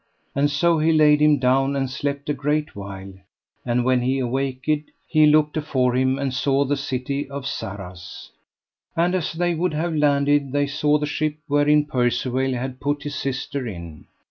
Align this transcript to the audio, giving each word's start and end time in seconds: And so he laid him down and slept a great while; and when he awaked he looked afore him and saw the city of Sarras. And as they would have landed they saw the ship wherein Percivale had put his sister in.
And 0.33 0.49
so 0.49 0.79
he 0.79 0.91
laid 0.91 1.21
him 1.21 1.37
down 1.37 1.75
and 1.75 1.87
slept 1.87 2.27
a 2.27 2.33
great 2.33 2.75
while; 2.75 3.13
and 3.63 3.85
when 3.85 4.01
he 4.01 4.17
awaked 4.17 4.67
he 5.07 5.27
looked 5.27 5.57
afore 5.57 5.93
him 5.95 6.17
and 6.17 6.33
saw 6.33 6.65
the 6.65 6.75
city 6.75 7.29
of 7.29 7.45
Sarras. 7.45 8.31
And 8.97 9.13
as 9.13 9.33
they 9.33 9.53
would 9.53 9.75
have 9.75 9.93
landed 9.95 10.53
they 10.53 10.65
saw 10.65 10.97
the 10.97 11.05
ship 11.05 11.35
wherein 11.47 11.85
Percivale 11.85 12.53
had 12.53 12.81
put 12.81 13.03
his 13.03 13.13
sister 13.13 13.67
in. 13.67 14.07